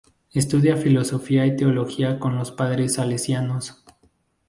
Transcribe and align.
Estudia 0.33 0.77
filosofía 0.77 1.45
y 1.45 1.55
teología 1.55 2.17
con 2.17 2.35
los 2.35 2.51
padres 2.51 2.95
salesianos. 2.95 3.83